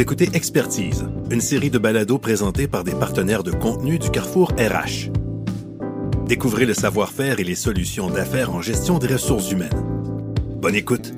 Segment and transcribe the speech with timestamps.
[0.00, 5.10] Écoutez Expertise, une série de balados présentés par des partenaires de contenu du Carrefour RH.
[6.26, 9.68] Découvrez le savoir-faire et les solutions d'affaires en gestion des ressources humaines.
[10.56, 11.12] Bonne écoute.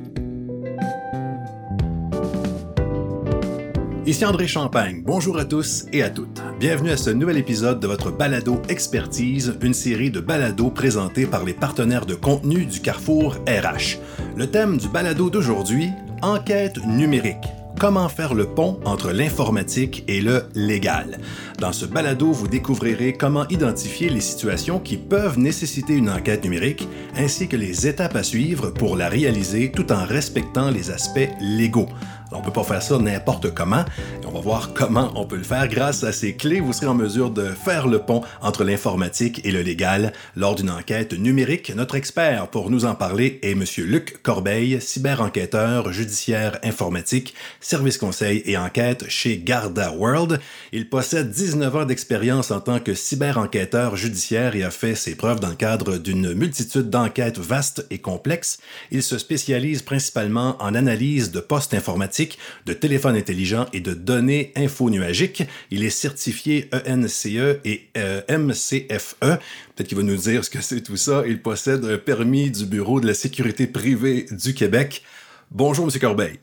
[4.05, 5.05] Ici André Champagne.
[5.07, 6.43] Bonjour à tous et à toutes.
[6.59, 11.45] Bienvenue à ce nouvel épisode de votre balado Expertise, une série de balados présentés par
[11.45, 14.01] les partenaires de contenu du Carrefour RH.
[14.35, 15.91] Le thème du balado d'aujourd'hui,
[16.21, 17.47] enquête numérique
[17.83, 21.19] comment faire le pont entre l'informatique et le légal.
[21.59, 26.87] Dans ce balado, vous découvrirez comment identifier les situations qui peuvent nécessiter une enquête numérique,
[27.17, 31.89] ainsi que les étapes à suivre pour la réaliser tout en respectant les aspects légaux.
[32.35, 33.85] On ne peut pas faire ça n'importe comment.
[34.27, 35.69] on va voir comment on peut le faire.
[35.69, 39.51] Grâce à ces clés, vous serez en mesure de faire le pont entre l'informatique et
[39.51, 41.73] le légal lors d'une enquête numérique.
[41.75, 43.65] Notre expert pour nous en parler est M.
[43.79, 50.41] Luc Corbeil, cyber-enquêteur judiciaire informatique, service conseil et enquête chez Garda World.
[50.73, 55.41] Il possède 19 ans d'expérience en tant que cyber-enquêteur judiciaire et a fait ses preuves
[55.41, 58.59] dans le cadre d'une multitude d'enquêtes vastes et complexes.
[58.91, 62.22] Il se spécialise principalement en analyse de postes informatiques
[62.67, 65.45] de téléphones intelligents et de données infonuagiques.
[65.71, 69.19] Il est certifié ENCE e et euh, MCFE.
[69.21, 71.23] Peut-être qu'il va nous dire ce que c'est tout ça.
[71.27, 75.03] Il possède un permis du Bureau de la sécurité privée du Québec.
[75.51, 76.01] Bonjour, M.
[76.01, 76.39] Corbeil.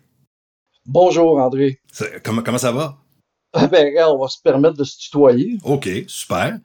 [0.86, 1.80] Bonjour, André.
[2.24, 2.98] comment, comment ça va?
[3.54, 5.58] Ah, ben, on va se permettre de se tutoyer.
[5.64, 6.60] OK, super.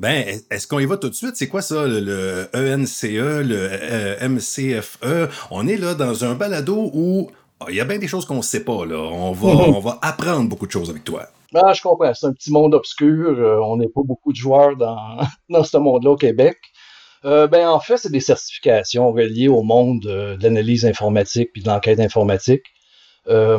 [0.00, 1.36] Ben, est-ce qu'on y va tout de suite?
[1.36, 5.28] C'est quoi ça, le, ENCE, e, le euh, MCFE?
[5.50, 7.30] On est là dans un balado où
[7.68, 8.98] il y a bien des choses qu'on ne sait pas, là.
[8.98, 11.28] On va, on va apprendre beaucoup de choses avec toi.
[11.54, 12.14] Ah, je comprends.
[12.14, 13.30] C'est un petit monde obscur.
[13.38, 16.58] Euh, on n'est pas beaucoup de joueurs dans, dans ce monde-là au Québec.
[17.24, 21.68] Euh, ben, en fait, c'est des certifications reliées au monde de l'analyse informatique puis de
[21.68, 22.64] l'enquête informatique.
[23.28, 23.58] Euh,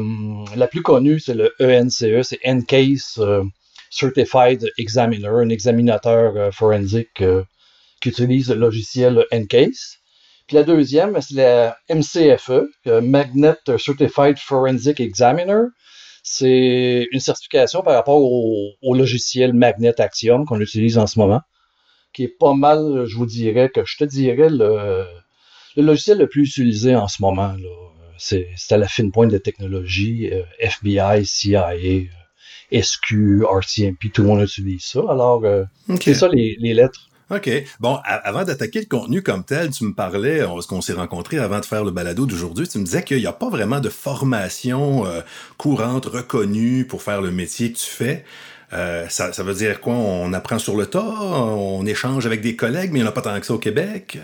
[0.56, 3.22] la plus connue, c'est le ENCE, e, c'est NCASE
[3.92, 7.22] Certified Examiner, un examinateur forensique
[8.02, 10.01] qui utilise le logiciel NCASE.
[10.52, 12.68] Puis la deuxième, c'est la MCFE,
[13.02, 15.68] Magnet Certified Forensic Examiner.
[16.24, 21.40] C'est une certification par rapport au, logiciel Magnet Axiom qu'on utilise en ce moment,
[22.12, 25.06] qui est pas mal, je vous dirais, que je te dirais, le,
[25.78, 27.56] logiciel le plus utilisé en ce moment.
[28.18, 32.04] C'est à la fine pointe de technologie, euh, FBI, CIA, euh,
[32.74, 35.00] SQ, RCMP, tout le monde utilise ça.
[35.10, 35.64] Alors, euh,
[36.02, 37.08] c'est ça les lettres.
[37.32, 37.50] OK.
[37.80, 41.62] Bon, avant d'attaquer le contenu comme tel, tu me parlais, parce qu'on s'est rencontrés avant
[41.62, 45.06] de faire le balado d'aujourd'hui, tu me disais qu'il n'y a pas vraiment de formation
[45.06, 45.22] euh,
[45.58, 48.26] courante, reconnue pour faire le métier que tu fais.
[48.74, 49.94] Euh, ça, veut dire quoi?
[49.94, 53.14] On apprend sur le tas, on échange avec des collègues, mais il n'y en a
[53.14, 54.20] pas tant que ça au Québec?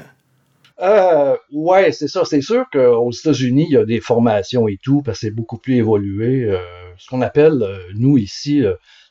[0.81, 2.25] Euh, ouais, c'est ça.
[2.25, 5.57] C'est sûr qu'aux États-Unis, il y a des formations et tout, parce que c'est beaucoup
[5.57, 6.44] plus évolué.
[6.44, 6.59] Euh,
[6.97, 7.63] ce qu'on appelle,
[7.96, 8.63] nous ici,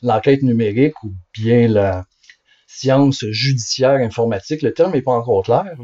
[0.03, 2.05] l'enquête numérique ou bien la,
[2.77, 4.63] sciences judiciaires informatiques.
[4.63, 5.65] Le terme n'est pas encore clair.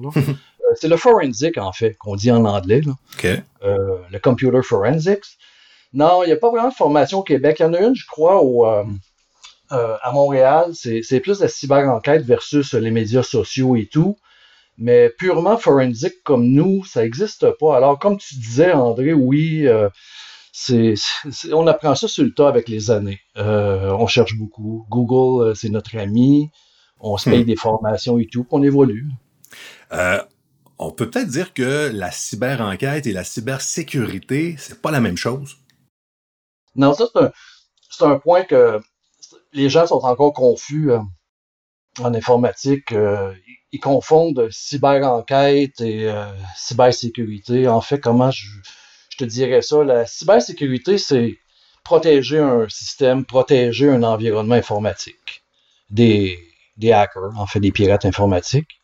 [0.64, 2.82] Euh, c'est le forensic, en fait, qu'on dit en anglais.
[3.24, 5.24] Euh, le computer forensics.
[5.92, 7.56] Non, il n'y a pas vraiment de formation au Québec.
[7.58, 8.84] Il y en a une, je crois, au, euh,
[9.70, 10.70] à Montréal.
[10.74, 14.18] C'est plus la cyber-enquête versus les médias sociaux et tout.
[14.78, 17.76] Mais purement forensic comme nous, ça n'existe pas.
[17.76, 19.66] Alors, comme tu disais, André, oui,
[20.52, 20.94] c'est,
[21.52, 23.18] on apprend ça sur le tas avec les années.
[23.34, 24.86] on cherche beaucoup.
[24.88, 26.52] Google, c'est notre ami
[27.02, 27.46] on se paye hmm.
[27.46, 29.10] des formations et tout, qu'on évolue.
[29.92, 30.22] Euh,
[30.78, 35.56] on peut peut-être dire que la cyber-enquête et la cybersécurité, c'est pas la même chose.
[36.74, 37.04] Non, ça,
[37.90, 38.80] c'est un, point que
[39.52, 41.00] les gens sont encore confus euh,
[42.00, 42.92] en informatique.
[42.92, 43.34] Euh,
[43.72, 46.12] ils confondent cyber-enquête et
[46.56, 47.68] cybersécurité.
[47.68, 48.46] En fait, comment je,
[49.10, 49.82] je te dirais ça?
[49.82, 51.38] La cybersécurité, c'est
[51.82, 55.42] protéger un système, protéger un environnement informatique.
[55.88, 56.38] Des,
[56.82, 58.80] des hackers, en fait des pirates informatiques.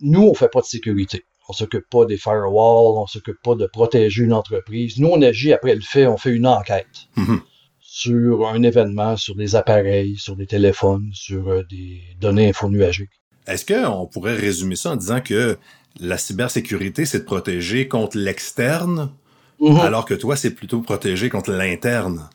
[0.00, 1.24] Nous, on fait pas de sécurité.
[1.48, 4.98] On s'occupe pas des firewalls, on s'occupe pas de protéger une entreprise.
[4.98, 7.40] Nous, on agit après le fait, on fait une enquête mm-hmm.
[7.80, 13.10] sur un événement, sur des appareils, sur des téléphones, sur euh, des données infonuagiques.
[13.46, 15.56] Est-ce qu'on pourrait résumer ça en disant que
[16.00, 19.12] la cybersécurité, c'est de protéger contre l'externe,
[19.60, 19.80] mm-hmm.
[19.80, 22.28] alors que toi, c'est plutôt protéger contre l'interne?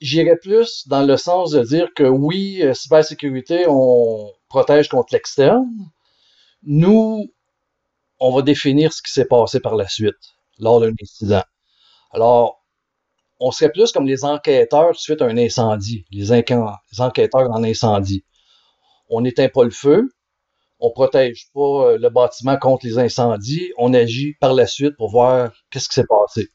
[0.00, 5.68] J'irais plus dans le sens de dire que oui, euh, cybersécurité, on protège contre l'externe.
[6.62, 7.26] Nous,
[8.18, 10.14] on va définir ce qui s'est passé par la suite,
[10.58, 11.44] lors d'un incident.
[12.10, 12.62] Alors,
[13.40, 18.24] on serait plus comme les enquêteurs suite à un incendie, les, enquêteurs en incendie.
[19.08, 20.08] On n'éteint pas le feu,
[20.80, 25.10] on protège pas euh, le bâtiment contre les incendies, on agit par la suite pour
[25.10, 26.48] voir qu'est-ce qui s'est passé.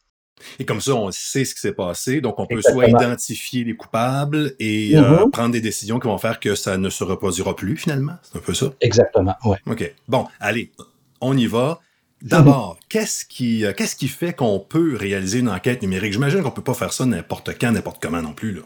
[0.59, 3.75] Et comme ça, on sait ce qui s'est passé, donc on peut soit identifier les
[3.75, 5.31] coupables et euh, mm-hmm.
[5.31, 8.15] prendre des décisions qui vont faire que ça ne se reproduira plus finalement.
[8.23, 8.67] C'est un peu ça.
[8.81, 9.57] Exactement, oui.
[9.67, 9.93] OK.
[10.07, 10.71] Bon, allez,
[11.19, 11.79] on y va.
[12.21, 16.13] D'abord, qu'est-ce qui, euh, qu'est-ce qui fait qu'on peut réaliser une enquête numérique?
[16.13, 18.61] J'imagine qu'on peut pas faire ça n'importe quand, n'importe comment non plus, là.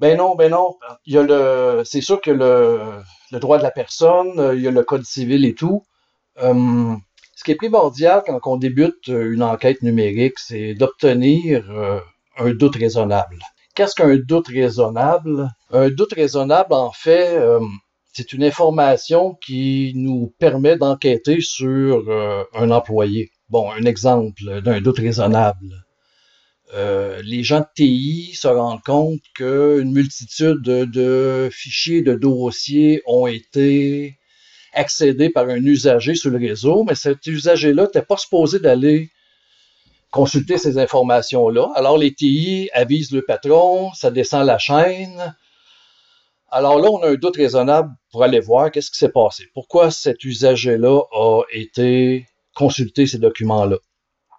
[0.00, 0.76] Ben non, ben non.
[1.06, 2.80] Il y a le, c'est sûr que le,
[3.30, 5.84] le droit de la personne, euh, il y a le code civil et tout.
[6.42, 7.00] Hum,
[7.36, 11.64] ce qui est primordial quand on débute euh, une enquête numérique, c'est d'obtenir
[12.36, 13.38] un doute raisonnable.
[13.74, 15.50] Qu'est-ce qu'un doute raisonnable?
[15.70, 17.68] Un doute raisonnable, en fait, hum,
[18.14, 23.32] c'est une information qui nous permet d'enquêter sur euh, un employé.
[23.48, 25.84] Bon, un exemple d'un doute raisonnable.
[26.74, 33.26] Euh, les gens de TI se rendent compte qu'une multitude de, fichiers, de dossiers ont
[33.26, 34.16] été
[34.74, 39.10] accédés par un usager sur le réseau, mais cet usager-là n'était pas supposé d'aller
[40.10, 41.70] consulter ces informations-là.
[41.74, 45.34] Alors les TI avisent le patron, ça descend la chaîne,
[46.54, 49.48] alors là, on a un doute raisonnable pour aller voir qu'est-ce qui s'est passé.
[49.54, 53.78] Pourquoi cet usager-là a été consulter ces documents-là?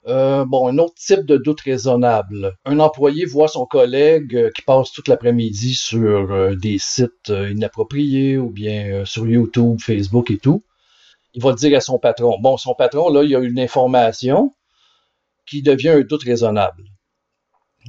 [0.08, 2.56] Euh, bon, un autre type de doute raisonnable.
[2.66, 8.38] Un employé voit son collègue euh, qui passe toute l'après-midi sur euh, des sites inappropriés
[8.38, 10.64] ou bien sur YouTube, Facebook et tout.
[11.34, 12.38] Il va le dire à son patron.
[12.40, 14.54] Bon, son patron, là, il a une information
[15.46, 16.84] qui devient un doute raisonnable.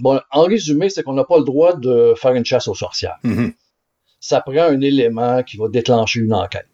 [0.01, 3.17] Bon, en résumé, c'est qu'on n'a pas le droit de faire une chasse aux sorcières.
[3.25, 3.53] Mm-hmm
[4.21, 6.67] ça prend un élément qui va déclencher une enquête.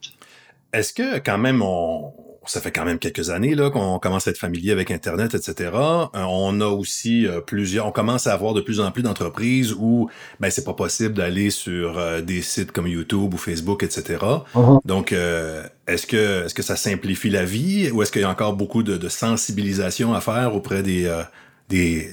[0.73, 2.13] Est-ce que quand même on
[2.47, 5.71] ça fait quand même quelques années là qu'on commence à être familier avec Internet, etc.
[5.75, 9.73] Euh, on a aussi euh, plusieurs, on commence à avoir de plus en plus d'entreprises
[9.73, 10.09] où
[10.41, 14.19] ben c'est pas possible d'aller sur euh, des sites comme YouTube ou Facebook, etc.
[14.55, 14.81] Uh-huh.
[14.85, 18.55] Donc est-ce que est-ce que ça simplifie la vie ou est-ce qu'il y a encore
[18.55, 21.23] beaucoup de, de sensibilisation à faire auprès des
[21.69, 22.09] des,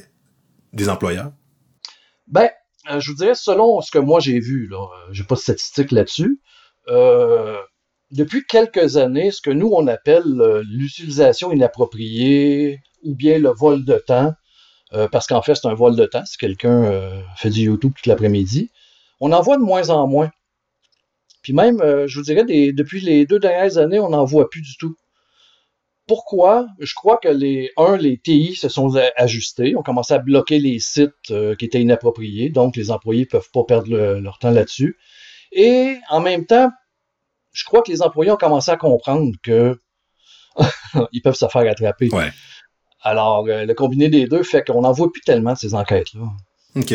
[0.74, 1.32] des employeurs?
[2.28, 2.50] Ben
[2.98, 6.40] je vous dirais, selon ce que moi j'ai vu, là, j'ai pas de statistiques là-dessus,
[6.88, 7.58] euh,
[8.12, 10.24] depuis quelques années, ce que nous on appelle
[10.70, 14.34] l'utilisation inappropriée ou bien le vol de temps,
[15.12, 18.72] parce qu'en fait c'est un vol de temps, si quelqu'un fait du YouTube toute l'après-midi,
[19.20, 20.32] on en voit de moins en moins.
[21.42, 24.76] Puis même, je vous dirais, depuis les deux dernières années, on n'en voit plus du
[24.78, 24.96] tout.
[26.10, 26.66] Pourquoi?
[26.80, 30.80] Je crois que les, un, les TI se sont ajustés, ont commencé à bloquer les
[30.80, 34.98] sites euh, qui étaient inappropriés, donc les employés ne peuvent pas perdre leur temps là-dessus.
[35.52, 36.72] Et en même temps,
[37.52, 39.80] je crois que les employés ont commencé à comprendre que
[41.12, 42.10] ils peuvent se faire attraper.
[43.02, 46.22] Alors, euh, le combiné des deux fait qu'on n'en voit plus tellement ces enquêtes-là.
[46.76, 46.94] OK.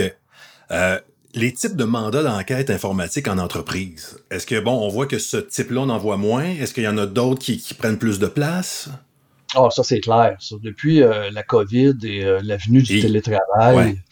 [0.71, 1.01] Euh,
[1.35, 5.39] les types de mandats d'enquête informatique en entreprise, est-ce que, bon, on voit que ce
[5.39, 6.45] type-là, on en voit moins?
[6.45, 8.91] Est-ce qu'il y en a d'autres qui, prennent plus de place?
[9.55, 10.37] Ah, ça, c'est clair.
[10.63, 14.03] Depuis euh, la COVID et l'avenue du télétravail.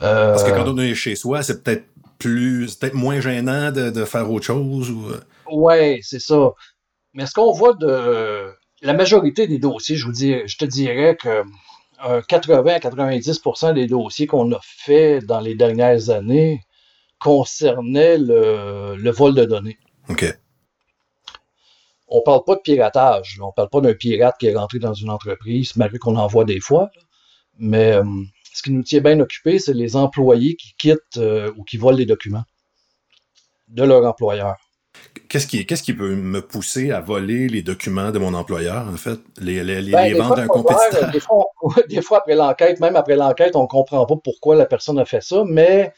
[0.00, 1.84] Parce que quand on est chez soi, c'est peut-être
[2.20, 4.90] plus, peut-être moins gênant de, faire autre chose.
[4.90, 5.06] Ou...
[5.50, 6.52] Oui, c'est ça.
[7.14, 8.52] Mais ce qu'on voit de
[8.82, 11.42] la majorité des dossiers, je vous dis, je te dirais que
[12.28, 16.62] 80 à 90% des dossiers qu'on a fait dans les dernières années
[17.18, 19.78] concernaient le, vol de données.
[20.08, 20.24] OK.
[22.08, 23.38] On parle pas de piratage.
[23.40, 26.44] On parle pas d'un pirate qui est rentré dans une entreprise, malgré qu'on en voit
[26.44, 26.90] des fois.
[27.58, 28.04] Mais euh,
[28.52, 31.96] ce qui nous tient bien occupés, c'est les employés qui quittent euh, ou qui volent
[31.96, 32.44] les documents
[33.68, 34.56] de leur employeur.
[35.28, 39.20] Qu'est-ce qui, peut me pousser à voler les documents de mon employeur, en fait?
[39.38, 41.10] Les, les, les, ben, ventes d'un compétiteur?
[41.88, 45.22] des, fois, après l'enquête, même après l'enquête, on comprend pas pourquoi la personne a fait
[45.22, 45.92] ça, mais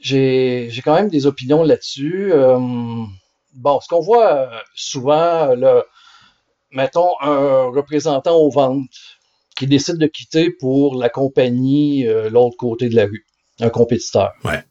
[0.00, 2.32] j'ai, quand même des opinions là-dessus.
[2.32, 2.58] Euh,
[3.54, 5.54] bon, ce qu'on voit euh, souvent,
[6.70, 9.17] mettons un représentant aux ventes
[9.58, 13.26] qui décide de quitter pour la compagnie euh, l'autre côté de la rue,
[13.60, 14.32] un compétiteur.
[14.44, 14.62] Ouais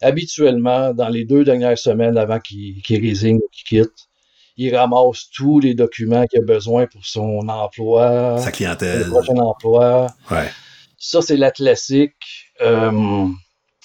[0.00, 4.08] habituellement, dans les deux dernières semaines avant qu'il résigne ou qu'il quitte,
[4.56, 8.38] il ramasse tous les documents qu'il a besoin pour son emploi.
[8.38, 9.04] Sa clientèle.
[9.04, 10.06] Son prochain emploi.
[10.30, 10.50] Ouais.
[10.98, 12.50] Ça, c'est la classique.
[12.60, 13.26] Euh,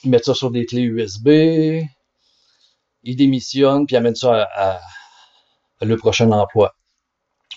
[0.03, 1.27] il met ça sur des clés USB.
[3.03, 4.81] Il démissionne, puis amène ça à,
[5.81, 6.75] le prochain emploi.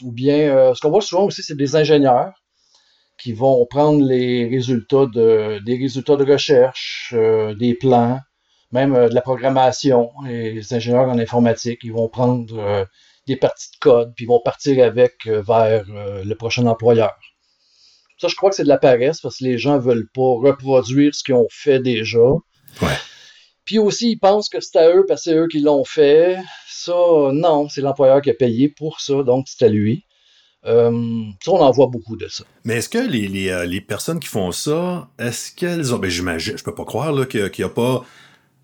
[0.03, 2.33] Ou bien, euh, ce qu'on voit souvent aussi, c'est des ingénieurs
[3.19, 8.21] qui vont prendre les résultats de, des résultats de recherche, euh, des plans,
[8.71, 10.11] même euh, de la programmation.
[10.25, 12.85] Les ingénieurs en informatique, ils vont prendre euh,
[13.27, 17.15] des parties de code, puis ils vont partir avec vers le prochain employeur.
[18.17, 21.15] Ça, je crois que c'est de la paresse parce que les gens veulent pas reproduire
[21.15, 22.19] ce qu'ils ont fait déjà.
[22.81, 22.89] Ouais.
[23.67, 26.39] Puis aussi, ils pensent que c'est à eux parce que c'est eux qui l'ont fait.
[26.69, 26.95] Ça,
[27.35, 30.05] non, c'est l'employeur qui a payé pour ça, donc c'est à lui.
[30.67, 32.45] Euh, ça, on en voit beaucoup de ça.
[32.65, 35.99] Mais est-ce que les, les, euh, les, personnes qui font ça, est-ce qu'elles ont.
[35.99, 38.05] Ben, j'imagine, je peux pas croire qu'il n'y a pas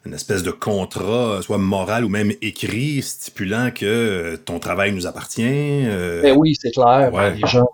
[0.04, 5.42] une espèce de contrat, soit moral ou même écrit, stipulant que ton travail nous appartient.
[5.44, 6.20] Euh...
[6.20, 7.10] Ben oui, c'est clair.
[7.34, 7.68] Les gens.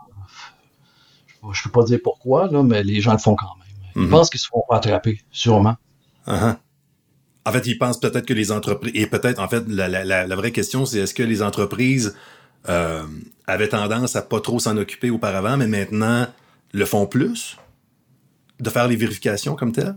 [1.52, 3.66] Je peux pas dire pourquoi, là, mais les gens le font quand même.
[3.96, 4.10] Ils mm-hmm.
[4.10, 5.76] pensent qu'ils se font attraper, sûrement.
[6.26, 6.56] Uh-huh.
[7.46, 8.92] En fait, ils pensent peut-être que les entreprises.
[8.94, 12.14] Et peut-être, en fait, la, la, la vraie question, c'est est-ce que les entreprises
[12.69, 13.07] euh,
[13.47, 16.26] avaient tendance à pas trop s'en occuper auparavant, mais maintenant
[16.73, 17.57] le font plus?
[18.59, 19.97] De faire les vérifications comme telles?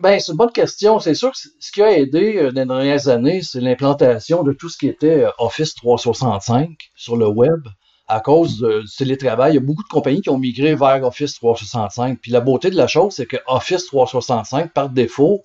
[0.00, 1.00] Ben, c'est une bonne question.
[1.00, 4.52] C'est sûr que ce qui a aidé euh, dans les dernières années, c'est l'implantation de
[4.52, 7.66] tout ce qui était euh, Office 365 sur le web.
[8.08, 11.34] À cause du télétravail, il y a beaucoup de compagnies qui ont migré vers Office
[11.34, 12.20] 365.
[12.20, 15.44] Puis la beauté de la chose, c'est que Office 365, par défaut,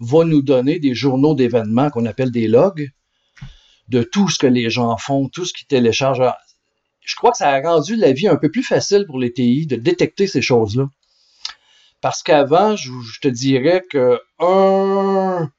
[0.00, 2.90] va nous donner des journaux d'événements qu'on appelle des logs
[3.92, 6.32] de tout ce que les gens font, tout ce qu'ils téléchargent.
[7.00, 9.66] Je crois que ça a rendu la vie un peu plus facile pour les TI
[9.66, 10.88] de détecter ces choses-là.
[12.00, 15.50] Parce qu'avant, je, te dirais que un,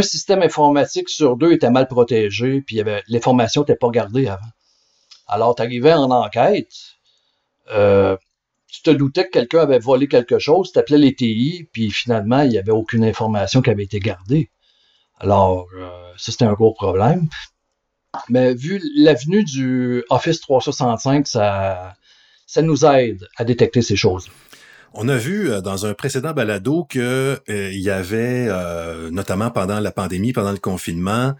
[0.00, 4.50] système informatique sur deux était mal protégé, puis l'information n'était pas gardée avant.
[5.28, 6.72] Alors, tu arrivais en enquête,
[7.70, 8.16] euh,
[8.66, 12.40] tu te doutais que quelqu'un avait volé quelque chose, tu appelais les TI, puis finalement,
[12.40, 14.50] il n'y avait aucune information qui avait été gardée.
[15.18, 17.28] Alors, euh, ça, c'était un gros problème.
[18.28, 21.94] Mais vu l'avenue du Office 365, ça,
[22.46, 24.28] ça nous aide à détecter ces choses.
[24.94, 28.48] On a vu euh, dans un précédent balado que euh, il y avait,
[29.10, 31.34] notamment pendant la pandémie, pendant le confinement,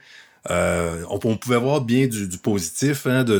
[0.51, 3.39] euh, on, pouvait voir bien du, positif hein, de,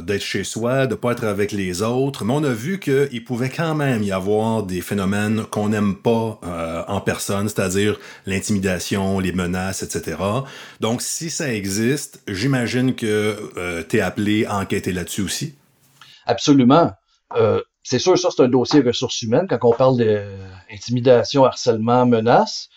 [0.00, 3.50] d'être chez soi, de pas être avec les autres, mais on a vu qu'il pouvait
[3.50, 9.30] quand même y avoir des phénomènes qu'on n'aime pas euh, en personne, c'est-à-dire l'intimidation, les
[9.30, 10.16] menaces, etc.
[10.80, 15.54] Donc, si ça existe, j'imagine que euh, tu es appelé à enquêter là-dessus aussi.
[16.26, 16.90] Absolument.
[17.84, 22.70] c'est sûr, ça, c'est un dossier ressources humaines quand on parle d'intimidation, harcèlement, menaces.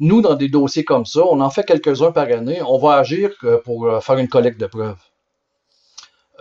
[0.00, 2.60] Nous, dans des dossiers comme ça, on en fait quelques-uns par année.
[2.62, 3.30] On va agir
[3.64, 4.96] pour euh, faire une collecte de preuves.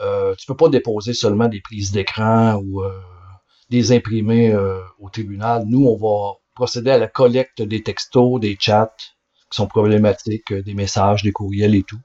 [0.02, 2.92] Euh, tu peux pas déposer seulement des prises d'écran ou euh,
[3.70, 5.64] des imprimés euh, au tribunal.
[5.68, 8.94] Nous, on va procéder à la collecte des textos, des chats
[9.52, 12.00] qui sont problématiques, des messages, des courriels et tout.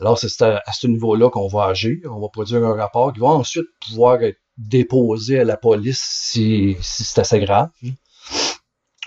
[0.00, 1.98] Alors, c'est à, ce niveau-là qu'on va agir.
[2.10, 6.76] On va produire un rapport qui va ensuite pouvoir être déposé à la police si
[6.80, 7.70] c'est assez grave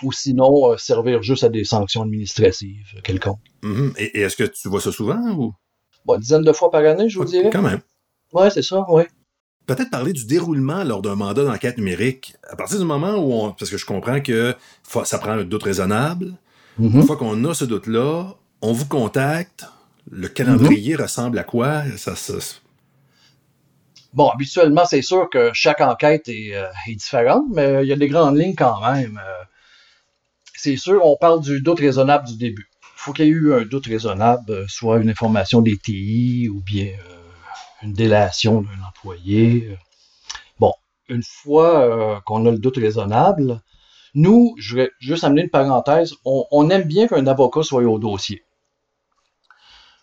[0.02, 3.38] ou sinon euh, servir juste à des sanctions administratives quelconques.
[3.62, 3.94] Mm-hmm.
[3.98, 5.52] Et, est-ce que tu vois ça souvent ou?
[6.04, 7.50] Bon, dizaines de fois par année, je vous dirais.
[7.52, 7.80] Quand même.
[8.32, 9.02] Ouais, c'est ça, oui.
[9.66, 12.34] Peut-être parler du déroulement lors d'un mandat d'enquête numérique.
[12.48, 13.52] À partir du moment où on.
[13.52, 16.34] Parce que je comprends que ça prend un doute raisonnable.
[16.80, 16.94] Mm-hmm.
[16.94, 19.66] Une fois qu'on a ce doute-là, on vous contacte.
[20.10, 21.02] Le calendrier mm-hmm.
[21.02, 21.82] ressemble à quoi?
[21.98, 22.14] Ça,
[24.14, 27.96] Bon, habituellement, c'est sûr que chaque enquête est, euh, est, différente, mais il y a
[27.96, 29.20] des grandes lignes quand même.
[29.22, 29.44] Euh,
[30.58, 32.68] c'est sûr, on parle du doute raisonnable du début.
[32.82, 36.48] Il faut qu'il y ait eu un doute raisonnable, euh, soit une information des TI
[36.52, 39.78] ou bien euh, une délation d'un employé.
[40.58, 40.72] Bon,
[41.08, 43.62] une fois euh, qu'on a le doute raisonnable,
[44.14, 48.42] nous, je vais juste amener une parenthèse, on, aime bien qu'un avocat soit au dossier.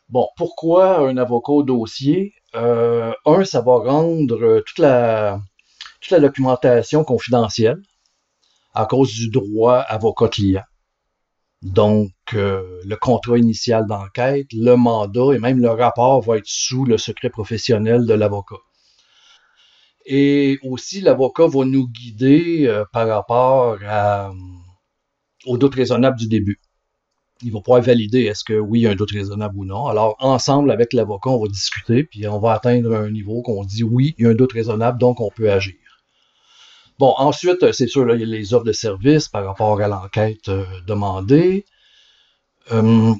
[0.08, 2.34] Bon, pourquoi un avocat au dossier?
[2.54, 5.42] un, ça va rendre toute la,
[6.00, 7.82] toute la documentation confidentielle
[8.76, 10.64] à cause du droit avocat-client.
[11.62, 16.86] Donc, euh, le contrat initial d'enquête, le mandat et même le rapport va être sous
[16.86, 18.60] le secret professionnel de l'avocat.
[20.06, 24.30] Et aussi, l'avocat va nous guider euh, par rapport euh,
[25.46, 26.60] au doute raisonnable du début.
[27.42, 29.88] Il va pouvoir valider est-ce que oui, il y a un doute raisonnable ou non.
[29.88, 33.84] Alors, ensemble avec l'avocat, on va discuter, puis on va atteindre un niveau qu'on dit
[33.84, 35.74] oui, il y a un doute raisonnable, donc on peut agir.
[36.98, 39.82] Bon, ensuite, euh, c'est sûr, là, il y a les offres de services par rapport
[39.82, 41.66] à l'enquête euh, demandée.
[42.72, 43.14] Euh,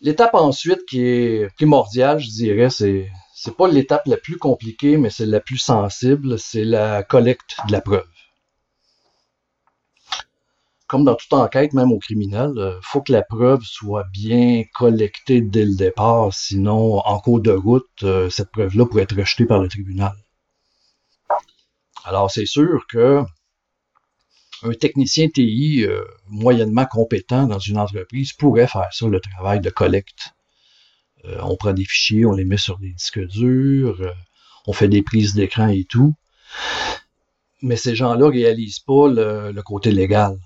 [0.00, 5.10] l'étape ensuite qui est primordiale, je dirais, c'est c'est pas l'étape la plus compliquée, mais
[5.10, 8.06] c'est la plus sensible, c'est la collecte de la preuve.
[10.88, 15.40] Comme dans toute enquête, même au criminel, il faut que la preuve soit bien collectée
[15.42, 19.68] dès le départ, sinon, en cours de route, cette preuve-là pourrait être rejetée par le
[19.68, 20.14] tribunal.
[22.06, 23.22] Alors, c'est sûr que
[24.62, 29.70] un technicien TI euh, moyennement compétent dans une entreprise pourrait faire ça, le travail de
[29.70, 30.32] collecte.
[31.24, 34.12] Euh, on prend des fichiers, on les met sur des disques durs, euh,
[34.68, 36.14] on fait des prises d'écran et tout.
[37.60, 40.38] Mais ces gens-là réalisent pas le, côté légal.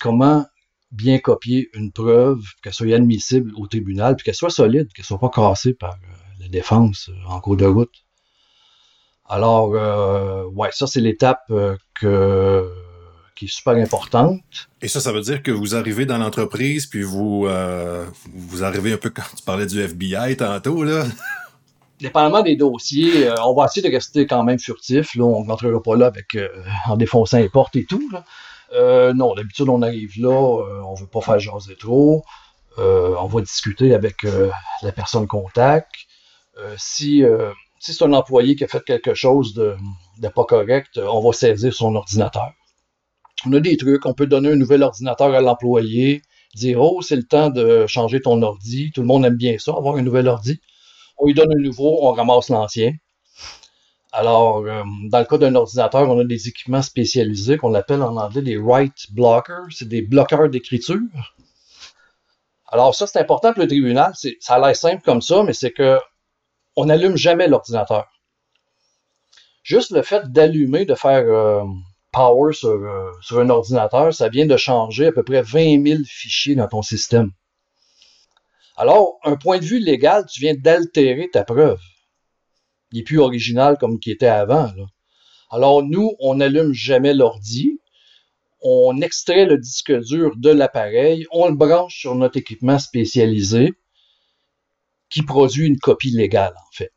[0.00, 0.46] Comment
[0.92, 5.20] bien copier une preuve, qu'elle soit admissible au tribunal, puis qu'elle soit solide, qu'elle soit
[5.20, 5.98] pas cassée par
[6.40, 8.03] la défense en cours de route?
[9.26, 12.70] Alors, euh, ouais, ça, c'est l'étape euh, que
[13.34, 14.40] qui est super importante.
[14.80, 18.92] Et ça, ça veut dire que vous arrivez dans l'entreprise, puis vous, euh, vous arrivez
[18.92, 21.04] un peu quand tu parlais du FBI tantôt, là.
[22.00, 25.14] Dépendamment des dossiers, euh, on va essayer de rester quand même furtif.
[25.16, 26.36] Là, on n'entrera pas là avec
[26.86, 28.08] en défonçant les portes et tout.
[28.12, 29.12] Là.
[29.14, 30.30] non, d'habitude, on arrive là,
[30.84, 32.24] on veut pas faire jaser trop.
[32.76, 34.24] on va discuter avec
[34.82, 35.90] la personne contact.
[36.76, 37.24] si
[37.84, 39.76] si c'est un employé qui a fait quelque chose de,
[40.34, 42.50] pas correct, on va saisir son ordinateur.
[43.44, 46.22] On a des trucs, on peut donner un nouvel ordinateur à l'employé,
[46.54, 48.90] dire Oh, c'est le temps de changer ton ordi.
[48.94, 50.60] Tout le monde aime bien ça, avoir un nouvel ordi.
[51.18, 52.92] On lui donne un nouveau, on ramasse l'ancien.
[54.12, 58.16] Alors, euh, dans le cas d'un ordinateur, on a des équipements spécialisés qu'on appelle en
[58.16, 59.66] anglais des write blockers.
[59.72, 61.00] C'est des bloqueurs d'écriture.
[62.68, 64.14] Alors, ça, c'est important pour le tribunal.
[64.40, 65.98] Ça a l'air simple comme ça, mais c'est que
[66.76, 68.06] on n'allume jamais l'ordinateur.
[69.62, 71.64] Juste le fait d'allumer, de faire euh,
[72.12, 76.54] power euh, sur, un ordinateur, ça vient de changer à peu près 20 000 fichiers
[76.54, 77.30] dans ton système.
[78.76, 81.80] Alors, un point de vue légal, tu viens d'altérer ta preuve.
[82.92, 84.70] Il n'est plus original comme il était avant.
[85.50, 87.80] Alors, nous, on n'allume jamais l'ordi.
[88.60, 93.74] On extrait le disque dur de l'appareil, on le branche sur notre équipement spécialisé
[95.14, 96.90] qui produit une copie légale, en fait.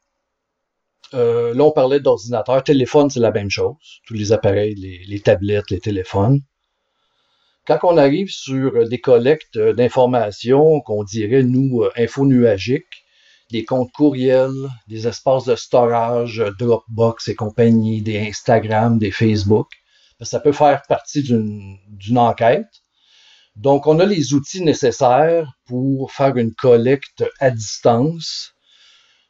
[1.14, 2.64] Euh, là, on parlait d'ordinateur.
[2.64, 3.76] Téléphone, c'est la même chose.
[4.08, 6.42] Tous les appareils, les, tablettes, les téléphones.
[7.68, 13.06] Quand on arrive sur des collectes d'informations qu'on dirait, nous, euh, infonuagiques,
[13.52, 19.68] des comptes courriels, des espaces de storage, Dropbox et compagnie, des Instagram, des Facebook,
[20.20, 22.66] ben, ça peut faire partie d'une enquête.
[23.58, 28.54] Donc, on a les outils nécessaires pour faire une collecte à distance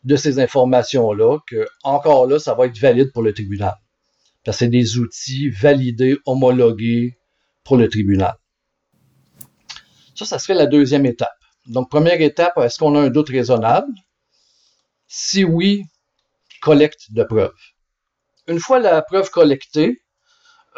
[0.04, 3.76] de ces informations-là, que encore là, ça va être valide pour le tribunal.
[4.44, 7.18] Parce que c'est des outils validés, homologués
[7.64, 8.36] pour le tribunal.
[10.14, 11.30] Ça, ça serait la deuxième étape.
[11.66, 13.94] Donc, première étape, est-ce qu'on a un doute raisonnable?
[15.08, 15.86] Si oui,
[16.62, 17.54] collecte de preuves.
[18.48, 20.02] Une fois la preuve collectée,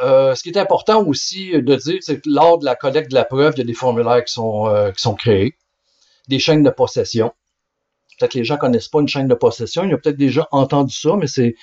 [0.02, 3.16] euh, ce qui est important aussi de dire, c'est que lors de la collecte de
[3.16, 5.56] la preuve, il y a des formulaires qui sont, euh, qui sont créés,
[6.28, 7.34] des chaînes de possession.
[8.18, 10.48] Peut-être que les gens ne connaissent pas une chaîne de possession, ils ont peut-être déjà
[10.52, 11.56] entendu ça, mais c'est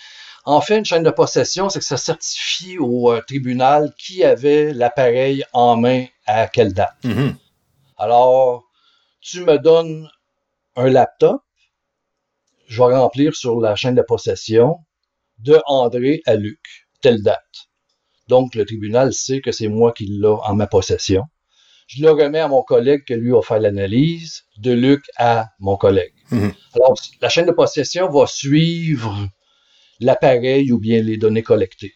[0.44, 4.72] en fait une chaîne de possession, c'est que ça certifie au euh, tribunal qui avait
[4.72, 6.96] l'appareil en main à quelle date.
[7.04, 7.34] Mm-hmm.
[7.98, 8.64] Alors,
[9.20, 10.08] tu me donnes
[10.76, 11.42] un laptop,
[12.68, 14.78] je vais remplir sur la chaîne de possession
[15.38, 17.65] de André à Luc, telle date.
[18.28, 21.24] Donc, le tribunal sait que c'est moi qui l'ai en ma possession.
[21.86, 25.76] Je le remets à mon collègue qui lui a fait l'analyse, de Luc à mon
[25.76, 26.14] collègue.
[26.32, 26.52] Mhm.
[26.74, 29.28] Alors, la chaîne de possession va suivre
[30.00, 31.94] l'appareil ou bien les données collectées.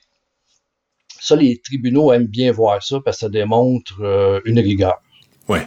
[1.20, 5.00] Ça, les tribunaux aiment bien voir ça parce que ça démontre euh, une rigueur.
[5.48, 5.66] Ouais.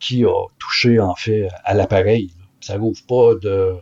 [0.00, 2.32] Qui a touché, en fait, à l'appareil.
[2.60, 3.76] Ça n'ouvre pas de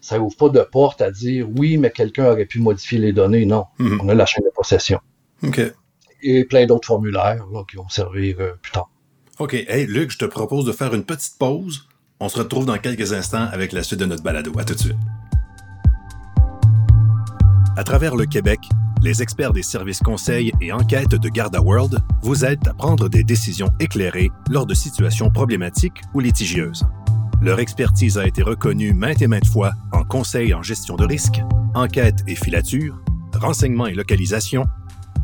[0.00, 3.44] ça ouvre pas de porte à dire oui, mais quelqu'un aurait pu modifier les données.
[3.44, 3.64] Non.
[3.80, 4.00] Mhm.
[4.02, 5.00] On a la chaîne de possession.
[5.42, 5.60] OK.
[6.22, 8.88] Et plein d'autres formulaires qui vont servir euh, plus tard.
[9.38, 9.54] OK.
[9.54, 11.86] Hey, Luc, je te propose de faire une petite pause.
[12.20, 14.52] On se retrouve dans quelques instants avec la suite de notre balado.
[14.58, 14.96] À tout de suite.
[17.76, 18.60] À travers le Québec,
[19.02, 23.22] les experts des services conseils et enquêtes de Garda World vous aident à prendre des
[23.22, 26.86] décisions éclairées lors de situations problématiques ou litigieuses.
[27.42, 31.42] Leur expertise a été reconnue maintes et maintes fois en conseil en gestion de risque,
[31.74, 32.98] enquête et filature,
[33.34, 34.64] renseignement et localisation,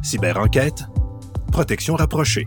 [0.02, 0.84] cyber-enquête,
[1.50, 2.46] protection rapprochée.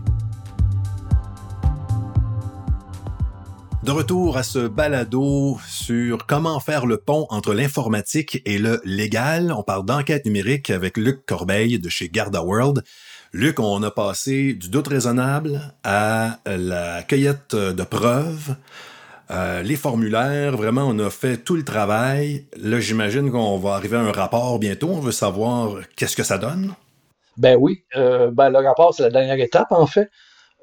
[3.82, 9.52] De retour à ce balado sur comment faire le pont entre l'informatique et le légal.
[9.52, 12.82] On parle d'enquête numérique avec Luc Corbeil de chez Garda World.
[13.32, 18.56] Luc, on a passé du doute raisonnable à la cueillette de preuves,
[19.30, 22.46] euh, les formulaires, vraiment, on a fait tout le travail.
[22.56, 24.90] Là, j'imagine qu'on va arriver à un rapport bientôt.
[24.90, 26.74] On veut savoir qu'est-ce que ça donne.
[27.36, 27.84] Ben oui.
[27.96, 30.10] Euh, ben, le rapport, c'est la dernière étape, en fait.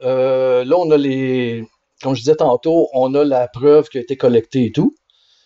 [0.01, 1.65] Euh, là, on a les.
[2.01, 4.95] Comme je disais tantôt, on a la preuve qui a été collectée et tout.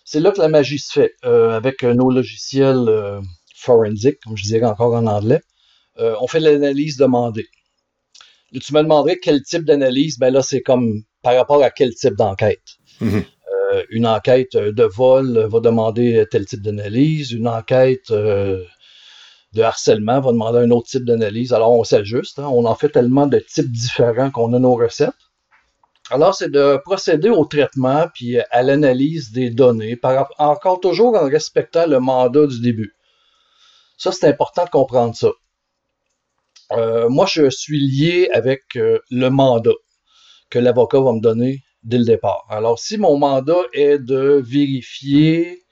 [0.06, 3.22] C'est là que la magie se fait, avec nos logiciels
[3.56, 5.42] forensiques, comme je dirais encore en anglais.
[5.98, 7.46] on fait l'analyse demandée.
[8.54, 12.16] tu me demanderais quel type d'analyse, ben là, c'est comme par rapport à quel type
[12.16, 12.78] d'enquête.
[13.02, 13.24] Mhm.
[13.74, 17.32] Euh, une enquête de vol va demander tel type d'analyse.
[17.32, 18.64] Une enquête euh,
[19.58, 21.52] de harcèlement va demander un autre type d'analyse.
[21.52, 22.38] Alors, on s'ajuste.
[22.38, 22.48] Hein.
[22.48, 25.10] On en fait tellement de types différents qu'on a nos recettes.
[26.12, 30.00] Alors, c'est de procéder au traitement puis à l'analyse des données,
[30.38, 32.94] encore toujours en respectant le mandat du début.
[33.98, 35.30] Ça, c'est important de comprendre ça.
[36.74, 39.72] Euh, moi, je suis lié avec euh, le mandat
[40.50, 42.46] que l'avocat va me donner dès le départ.
[42.50, 45.64] Alors, si mon mandat est de vérifier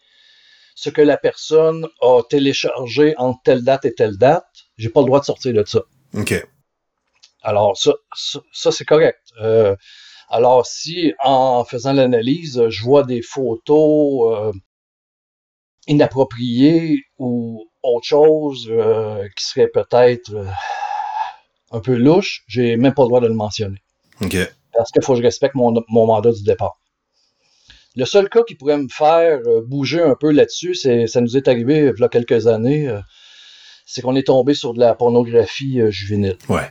[0.76, 4.46] ce que la personne a téléchargé entre telle date et telle date,
[4.78, 5.82] j'ai pas le droit de sortir de ça.
[6.14, 6.46] OK.
[7.42, 7.94] Alors, ça,
[8.52, 9.22] ça, c'est correct.
[9.42, 9.76] Euh,
[10.30, 14.52] alors, si en faisant l'analyse, je vois des photos euh,
[15.88, 20.32] inappropriées ou autre chose euh, qui serait peut-être
[21.72, 23.82] un peu louche, j'ai même pas le droit de le mentionner.
[24.22, 24.38] OK.
[24.74, 26.78] Parce qu'il faut que je respecte mon, mon mandat du départ.
[27.96, 31.38] Le seul cas qui pourrait me faire euh, bouger un peu là-dessus, c'est ça nous
[31.38, 33.00] est arrivé il y a quelques années, euh,
[33.86, 36.70] c'est qu'on est tombé sur de la pornographie euh, juvénile Ouais.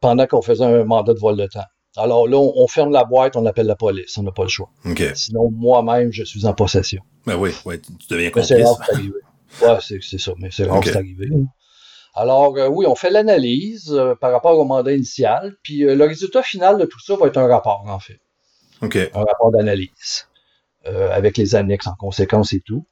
[0.00, 1.64] pendant qu'on faisait un mandat de vol de temps.
[1.96, 4.48] Alors là, on, on ferme la boîte, on appelle la police, on n'a pas le
[4.50, 4.68] choix.
[5.14, 7.00] Sinon, moi-même, je suis en possession.
[7.24, 8.66] Ben oui, ouais, tu deviens Mais c'est complice.
[8.78, 9.12] rare arrivé.
[9.62, 10.84] Ouais, c'est ça, mais c'est rare Ok.
[10.84, 11.28] que c'est arrivé.
[12.14, 16.04] Alors, euh, oui, on fait l'analyse euh, par rapport au mandat initial, puis euh, le
[16.04, 18.18] résultat final de tout ça va être un rapport, en fait.
[18.82, 18.96] OK.
[18.96, 20.26] un rapport d'analyse
[20.86, 22.86] euh, avec les annexes en conséquence et tout.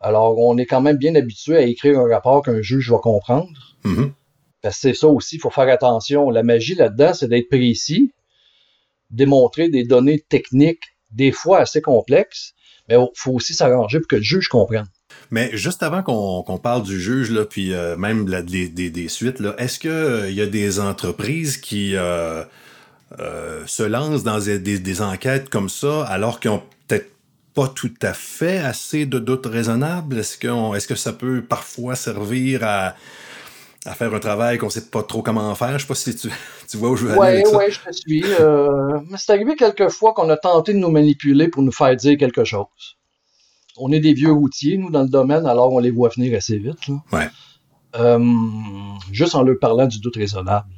[0.00, 3.76] Alors, on est quand même bien habitué à écrire un rapport qu'un juge va comprendre.
[3.84, 4.12] Mhm.
[4.62, 6.30] Parce que c'est ça aussi, il faut faire attention.
[6.30, 8.12] La magie là-dedans, c'est d'être précis,
[9.10, 12.54] démontrer des données techniques, des fois assez complexes,
[12.88, 14.86] mais il faut aussi s'arranger pour que le juge comprenne.
[15.30, 19.08] Mais juste avant qu'on parle du juge, là, puis euh, même la- des, des- des
[19.08, 22.42] suites, là, est-ce qu'il y a des entreprises qui euh,
[23.20, 27.10] euh, se lancent dans des, des- des enquêtes comme ça alors qu'ils ont peut-être
[27.54, 30.18] pas tout à fait assez de doutes raisonnables?
[30.18, 32.94] Est-ce que, est-ce que ça peut parfois servir à,
[33.86, 35.78] à faire un travail qu'on sait pas trop comment faire?
[35.78, 36.28] Je sais pas si tu,
[36.68, 37.56] tu vois où je veux aller Oui, avec ça.
[37.58, 38.24] oui, je te suis.
[38.40, 41.94] Euh, mais c'est arrivé quelques fois qu'on a tenté de nous manipuler pour nous faire
[41.96, 42.96] dire quelque chose.
[43.76, 46.58] On est des vieux routiers, nous, dans le domaine, alors on les voit venir assez
[46.58, 46.86] vite.
[46.88, 46.94] là.
[47.12, 47.28] Ouais.
[47.96, 48.24] Euh,
[49.12, 50.68] juste en leur parlant du doute raisonnable.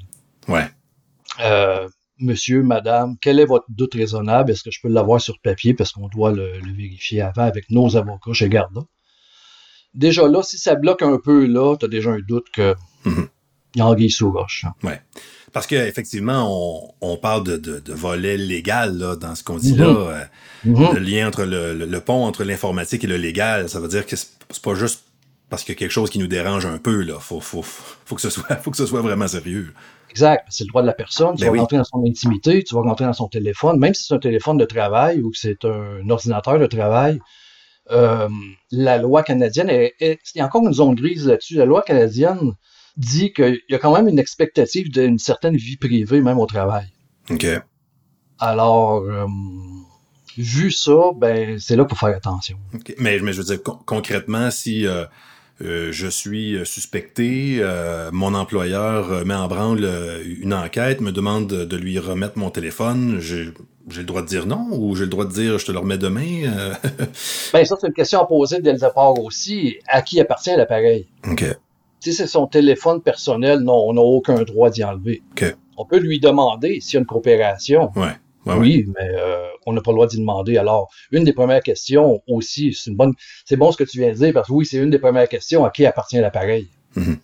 [0.49, 0.67] Ouais.
[1.41, 4.51] Euh, monsieur, madame, quel est votre doute raisonnable?
[4.51, 7.71] Est-ce que je peux l'avoir sur papier parce qu'on doit le, le vérifier avant avec
[7.71, 8.33] nos avocats?
[8.33, 8.81] Chez Garda?
[9.95, 12.75] Déjà là, si ça bloque un peu là, tu as déjà un doute que
[13.07, 14.65] il y a anguille sous roche.
[14.65, 14.99] hein.
[15.53, 16.47] Parce qu'effectivement,
[17.01, 19.79] on, on parle de, de, de volet légal là, dans ce qu'on dit Mhm.
[19.81, 19.87] là.
[19.87, 20.25] euh,
[20.65, 20.95] Mhm.
[20.95, 24.05] le lien entre le, le- le pont entre l'informatique et le légal, ça veut dire
[24.05, 24.29] que c'est
[24.63, 25.05] pas juste
[25.49, 27.19] parce qu'il y a quelque chose qui nous dérange un peu, là.
[27.21, 29.73] Faut, faut, faut, que, ce soit, faut que ce soit vraiment sérieux.
[30.17, 30.45] Exact.
[30.49, 31.35] C'est le droit de la personne.
[31.37, 31.59] Tu Ben vas oui.
[31.61, 34.57] rentrer dans son intimité, tu vas rentrer dans son téléphone, même si c'est un téléphone
[34.57, 37.21] de travail ou que c'est un ordinateur de travail.
[37.93, 38.29] euh,
[38.73, 41.55] la loi canadienne, est, est- il y a encore une zone grise là-dessus.
[41.55, 42.53] La loi canadienne
[42.97, 46.87] dit qu'il y a quand même une expectative d'une certaine vie privée, même au travail.
[47.31, 47.47] OK.
[48.41, 49.27] Alors, euh,
[50.37, 52.59] vu ça, ben, c'est là qu'il faut faire attention.
[52.99, 55.05] Mais, mais je veux dire, con- concrètement, si euh,
[55.63, 61.13] euh, je suis suspecté, euh, mon employeur euh, met en branle euh, une enquête, me
[61.13, 63.53] demande de, lui remettre mon téléphone, j'ai
[63.97, 65.97] le droit de dire non ou j'ai le droit de dire je te le remets
[65.97, 66.45] demain?
[66.45, 66.75] euh?
[67.53, 69.77] Ben, ça, c'est une question à poser dès le départ aussi.
[69.89, 71.07] À qui appartient l'appareil?
[71.27, 71.45] OK.
[72.01, 75.23] Si c'est son téléphone personnel, non, on n'a aucun droit d'y enlever.
[75.79, 77.91] On peut lui demander s'il y a une coopération.
[77.97, 78.13] Ouais.
[78.47, 78.61] Ouais, ouais.
[78.61, 80.57] oui, mais euh, on n'a pas le droit d'y demander.
[80.57, 83.13] Alors, une des premières questions aussi, c'est une bonne,
[83.45, 85.29] c'est bon ce que tu viens de dire parce que oui, c'est une des premières
[85.29, 86.69] questions à qui appartient l'appareil.
[86.95, 87.19] Mhm.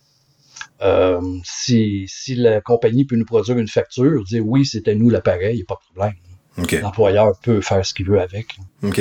[0.83, 5.55] Euh, si, si la compagnie peut nous produire une facture, dire oui, c'était nous l'appareil,
[5.55, 6.83] il n'y a pas de problème.
[6.83, 8.57] L'employeur peut faire ce qu'il veut avec.
[8.83, 9.01] OK.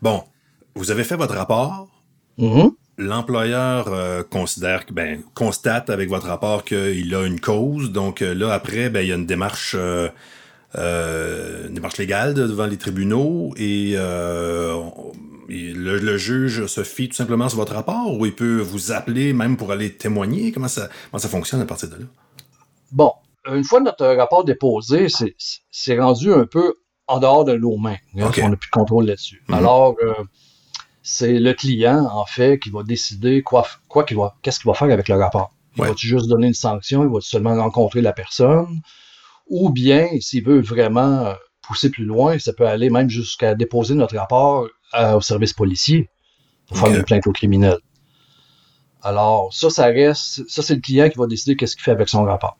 [0.00, 0.22] Bon,
[0.76, 1.88] vous avez fait votre rapport.
[2.38, 2.70] Mhm.
[2.96, 7.90] L'employeur euh, considère ben constate avec votre rapport qu'il a une cause.
[7.90, 9.74] Donc là après ben il y a une démarche
[10.76, 14.80] une démarche légale de- devant les tribunaux et euh,
[15.48, 18.92] et le, le juge se fie tout simplement sur votre rapport ou il peut vous
[18.92, 20.52] appeler même pour aller témoigner?
[20.52, 22.06] Comment ça comment ça fonctionne à partir de là?
[22.92, 23.12] Bon,
[23.52, 26.74] une fois notre rapport déposé, c'est- rendu un peu
[27.06, 27.96] en dehors de nos mains.
[28.18, 28.30] hein.
[28.42, 29.42] On n'a plus de contrôle là-dessus.
[29.48, 29.54] Mhm.
[29.56, 30.14] Alors, euh,
[31.02, 34.74] c'est le client, en fait, qui va décider quoi, quoi qu'il va, qu'est-ce qu'il va
[34.74, 35.52] faire avec le rapport.
[35.76, 35.88] Il Ouais.
[35.88, 38.80] va-tu juste donner une sanction, il va seulement rencontrer la personne,
[39.48, 43.94] ou bien, s'il veut vraiment euh, pousser plus loin, ça peut aller même jusqu'à déposer
[43.94, 46.08] notre rapport à- au service policier
[46.66, 47.78] pour faire une plainte au criminel.
[49.02, 52.08] Alors, ça, ça reste, ça, c'est le client qui va décider qu'est-ce qu'il fait avec
[52.08, 52.56] son rapport.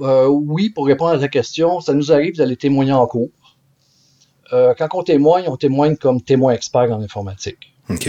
[0.00, 3.30] Euh, oui, pour répondre à ta question, ça nous arrive d'aller témoigner en cours.
[4.52, 7.72] Euh, quand on témoigne, on témoigne comme témoin expert en informatique.
[7.88, 8.08] OK.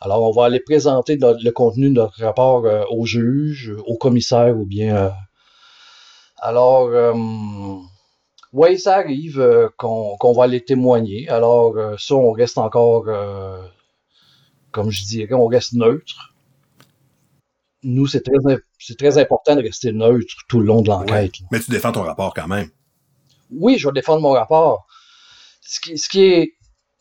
[0.00, 4.56] Alors, on va aller présenter le contenu de notre rapport euh, au juge, au commissaire
[4.56, 5.12] ou bien.
[6.40, 7.12] Alors, euh,
[8.52, 11.28] oui, ça arrive euh, qu'on va aller témoigner.
[11.28, 13.06] Alors, euh, ça, on reste encore,
[14.70, 16.34] comme je dirais, on reste neutre.
[17.82, 21.34] nous, c'est très, important de rester neutre tout le long de l'enquête.
[21.50, 22.70] Mais tu défends ton rapport quand même.
[23.50, 24.86] Oui, je vais défendre mon rapport.
[25.62, 26.52] Ce qui, ce qui est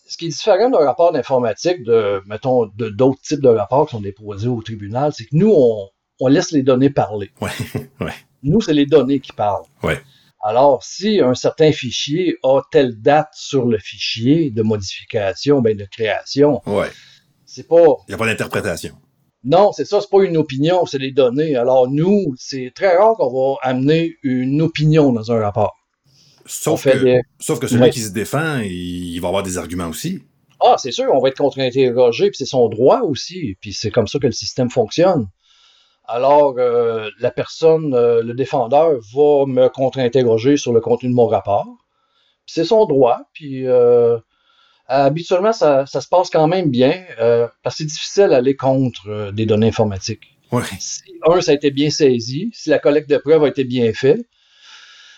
[0.10, 3.98] ce qui est différent d'un rapport d'informatique de, mettons, de d'autres types de rapports qui
[3.98, 5.90] sont déposés au tribunal, c'est que nous, on,
[6.22, 7.30] on laisse les données parler.
[7.42, 7.52] Ouais,
[8.00, 8.14] ouais.
[8.44, 9.66] Nous, c'est les données qui parlent.
[9.84, 10.00] Ouais.
[10.44, 15.86] Alors, si un certain fichier a telle date sur le fichier de modification, ben de
[15.92, 16.90] création, Ouais.
[17.46, 17.84] c'est pas.
[18.08, 18.96] Il n'y a pas d'interprétation.
[19.44, 21.56] Non, c'est ça, c'est pas une opinion, c'est des données.
[21.56, 25.74] Alors, nous, c'est très rare qu'on va amener une opinion dans un rapport.
[26.46, 27.90] Sauf, que, des- sauf que celui Ouais.
[27.90, 28.72] qui se défend, il,
[29.16, 30.20] il va avoir des arguments aussi.
[30.60, 34.08] Ah, c'est sûr, on va être contre-interrogé, puis c'est son droit aussi, puis c'est comme
[34.08, 35.28] ça que le système fonctionne.
[36.08, 41.28] Alors, euh, la personne, euh, le défendeur, va me contre-interroger sur le contenu de mon
[41.28, 41.68] rapport.
[42.46, 44.18] C'est son droit, puis euh,
[44.88, 49.32] habituellement, ça, ça se passe quand même bien, euh, parce que c'est difficile d'aller contre
[49.32, 50.38] des données informatiques.
[50.54, 50.64] Ouais.
[50.80, 53.92] Si, un, ça a été bien saisi, si la collecte de preuves a été bien
[53.92, 54.26] faite,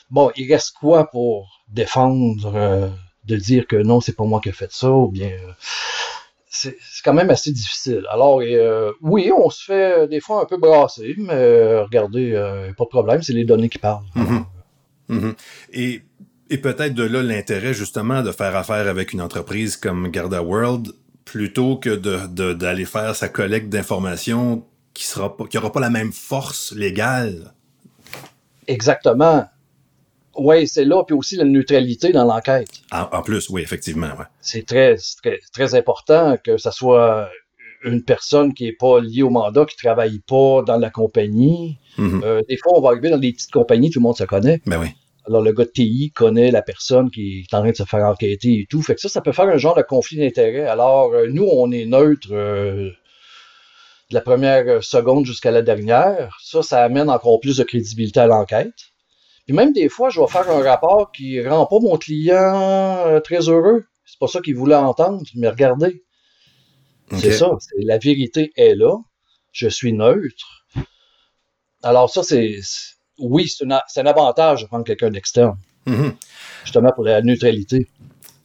[0.09, 2.89] bon, il reste quoi pour défendre, euh,
[3.25, 5.29] de dire que non, c'est pas moi qui ai fait ça, ou bien...
[6.49, 8.03] c'est quand même assez difficile.
[8.09, 11.83] Alors, et, euh, oui, on se fait euh, des fois un peu brasser, mais euh,
[11.83, 12.33] regardez,
[12.77, 14.03] pas de problème, c'est les données qui parlent.
[14.15, 14.45] Mhm.
[15.09, 15.35] Mhm.
[15.73, 16.01] Et,
[16.49, 20.89] et peut-être de là l'intérêt justement de faire affaire avec une entreprise comme Garda World
[21.25, 25.79] plutôt que de, de- d'aller faire sa collecte d'informations qui sera pas, qui aura pas
[25.79, 27.53] la même force légale.
[28.67, 29.45] Exactement.
[30.39, 32.69] Oui, c'est là, puis aussi la neutralité dans l'enquête.
[32.91, 34.25] En, en plus, oui, effectivement, ouais.
[34.41, 37.29] c'est très, très, très important que ça soit
[37.83, 41.77] une personne qui est pas liée au mandat, qui travaille pas dans la compagnie.
[41.97, 42.21] Mhm.
[42.23, 44.61] Euh, des fois, on va arriver dans des petites compagnies, tout le monde se connaît.
[44.65, 44.87] Ben oui.
[45.27, 48.03] Alors, le gars de TI connaît la personne qui est en train de se faire
[48.03, 48.81] enquêter et tout.
[48.81, 50.65] Fait que ça, ça peut faire un genre de conflit d'intérêts.
[50.65, 52.89] Alors, euh, nous, on est neutre euh,
[54.09, 56.35] de la première seconde jusqu'à la dernière.
[56.43, 58.73] Ça, ça amène encore plus de crédibilité à l'enquête.
[59.49, 63.19] Puis même des fois, je vais faire un rapport qui rend pas mon client euh,
[63.19, 63.83] très heureux.
[64.05, 66.03] C'est pas ça qu'il voulait entendre, mais regardez,
[67.17, 67.49] c'est ça.
[67.79, 68.95] La vérité est là.
[69.51, 70.67] Je suis neutre.
[71.81, 72.59] Alors ça, c'est...
[73.17, 75.57] Oui, c'est un, avantage de prendre quelqu'un d'externe,
[75.87, 76.13] Mhm.
[76.63, 77.87] justement pour la neutralité.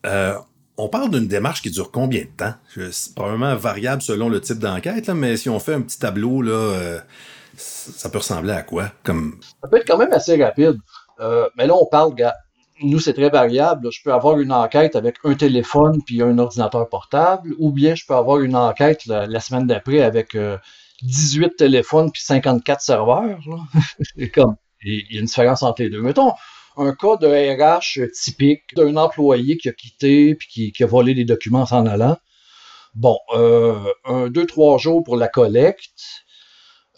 [0.07, 0.39] Euh,
[0.79, 2.55] on parle d'une démarche qui dure combien de temps?
[2.93, 6.41] C'est probablement variable selon le type d'enquête, là, mais si on fait un petit tableau,
[6.41, 7.01] là, euh,
[7.57, 8.93] ça peut ressembler à quoi?
[9.03, 9.39] Comme...
[9.63, 10.79] Ça peut être quand même assez rapide.
[11.21, 12.15] Euh, mais là, on parle,
[12.83, 13.91] nous, c'est très variable.
[13.93, 18.05] Je peux avoir une enquête avec un téléphone puis un ordinateur portable, ou bien je
[18.07, 20.59] peux avoir une enquête la, semaine d'après avec euh,
[21.03, 23.39] 18 téléphones puis 54 serveurs.
[24.17, 24.31] il
[24.85, 26.03] y a une différence entre les deux.
[26.03, 26.33] Mettons
[26.77, 31.15] un cas de RH typique d'un employé qui a quitté puis qui, qui a volé
[31.15, 32.17] des documents en s'en allant.
[32.95, 36.24] Bon, euh, un, deux, trois jours pour la collecte.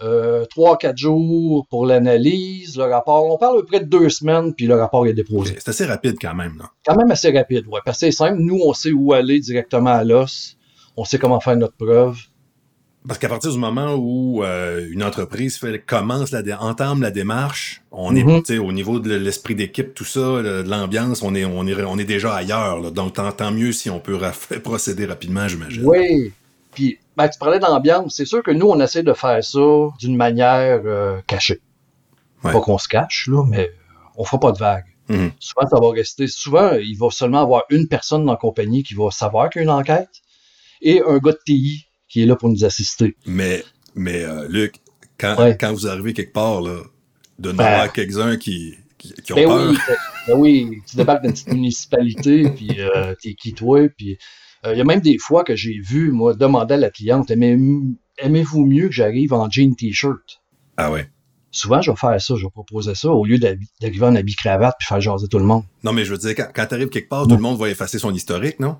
[0.02, 3.24] Euh, trois, quatre jours pour l'analyse, le rapport.
[3.32, 5.54] On parle à peu près de deux semaines, puis le rapport est déposé.
[5.58, 6.62] C'est assez rapide quand même.
[6.86, 7.80] Quand même assez rapide, ouais.
[7.84, 8.38] Parce que c'est simple.
[8.40, 10.56] Nous, on sait où aller directement à l'os.
[10.98, 12.18] On sait comment faire notre preuve.
[13.08, 17.12] Parce qu'à partir du moment où euh, une entreprise fait, commence la dé- entame la
[17.12, 18.42] démarche, on est Mhm.
[18.66, 21.98] au niveau de l'esprit d'équipe, tout ça, le- de l'ambiance, on est, on est, on
[21.98, 22.80] est déjà ailleurs.
[22.80, 22.90] là.
[22.90, 24.18] Donc tant, tant mieux si on peut
[24.64, 25.84] procéder rapidement, j'imagine.
[25.86, 26.32] Oui.
[26.74, 28.14] Puis, ben, tu parlais d'ambiance.
[28.16, 31.60] C'est sûr que nous, on essaie de faire ça d'une manière euh, cachée.
[32.44, 32.52] Ouais.
[32.52, 33.70] Pas qu'on se cache, là, mais
[34.16, 34.84] on fera pas de vagues.
[35.08, 35.30] Mhm.
[35.38, 36.26] Souvent, ça va rester.
[36.26, 39.62] Souvent, il va seulement avoir une personne dans la compagnie qui va savoir qu'il y
[39.62, 40.10] a une enquête
[40.82, 43.16] et un gars de TI qui est là pour nous assister.
[43.26, 44.76] Mais, mais euh, Luc,
[45.18, 45.56] quand, Ouais.
[45.58, 46.80] quand vous arrivez quelque part, là,
[47.38, 47.64] de Ben.
[47.64, 49.68] n'avoir quelques-uns qui, qui, qui ont Ben peur.
[49.70, 49.76] oui,
[50.28, 54.18] ben oui, tu débarques dans une petite municipalité, puis euh, t'es qui toi, puis
[54.64, 57.30] euh, il y a même des fois que j'ai vu, moi, demander à la cliente,
[57.30, 57.58] Aimez-
[58.18, 60.40] aimez-vous mieux que j'arrive en jean t-shirt?
[60.76, 61.08] Ah ouais.
[61.50, 64.76] Souvent, je vais faire ça, je vais proposer ça, au lieu d'arriver en habit cravate
[64.78, 65.64] puis faire jaser tout le monde.
[65.84, 67.98] Non, mais je veux dire, quand, quand t'arrives quelque part, tout le monde va effacer
[67.98, 68.76] son historique, non?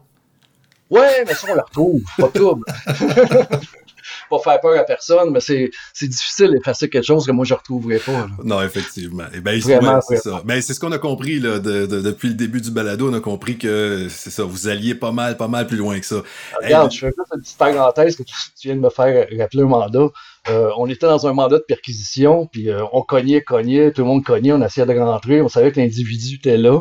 [0.90, 2.64] Ouais, mais ça, on le retrouve, pas de trouble.
[4.28, 5.70] pas faire peur à personne, mais c'est
[6.02, 8.12] difficile d'effacer quelque chose que moi, je retrouverai pas.
[8.12, 8.26] là.
[8.44, 9.24] Non, effectivement.
[9.34, 10.42] Eh ben, c'est ça.
[10.44, 13.10] Ben, c'est ce qu'on a compris là, de- de- depuis le début du balado.
[13.10, 16.06] On a compris que c'est ça, vous alliez pas mal, pas mal plus loin que
[16.06, 16.22] ça.
[16.62, 19.26] Regarde, Hey, je fais juste une petite parenthèse que tu, tu viens de me faire
[19.38, 20.06] rappeler un mandat.
[20.48, 24.06] Euh, on était dans un mandat de perquisition, puis euh, on cognait, cognait, tout le
[24.08, 26.80] monde cognait, on essayait de rentrer, on savait que l'individu était là.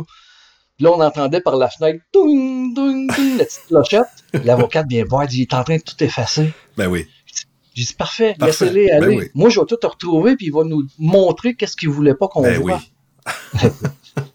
[0.78, 4.04] Puis là, on entendait par la fenêtre, toum, toum, la petite clochette.
[4.44, 6.52] L'avocate vient voir, dit, il est en train de tout effacer.
[6.78, 7.08] Ben oui.
[7.76, 8.66] J'ai dit, parfait, Parfait.
[8.66, 9.18] laissez-les Ben aller.
[9.18, 9.26] oui.
[9.36, 12.42] Moi, je vais tout retrouver, puis il va nous montrer qu'est-ce qu'il voulait pas qu'on
[12.42, 12.72] Ben oui.
[12.72, 12.82] voit.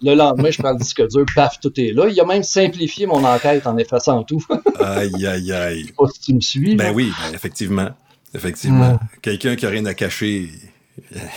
[0.03, 2.07] Le lendemain, je prends le disque dur, paf, tout est là.
[2.09, 4.45] Il a même simplifié mon enquête en effaçant tout.
[4.51, 5.93] Je sais Aïe, aïe, aïe.
[5.97, 6.77] pas si tu me suis.
[6.77, 6.93] Ben là.
[6.93, 7.89] oui, ben effectivement.
[8.35, 9.01] Effectivement.
[9.23, 10.51] Quelqu'un qui a rien à cacher.